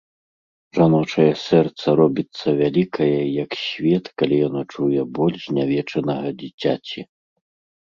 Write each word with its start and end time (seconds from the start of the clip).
Жаночае 0.77 1.27
сэрца 1.47 1.85
робіцца 2.01 2.47
вялікае, 2.61 3.21
як 3.43 3.51
свет, 3.67 4.05
калі 4.23 4.35
яно 4.47 4.61
чуе 4.73 5.01
боль 5.23 5.41
знявечанага 5.49 6.39
дзіцяці. 6.45 7.11